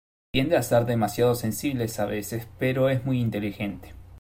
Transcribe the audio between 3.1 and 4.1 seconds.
inteligente.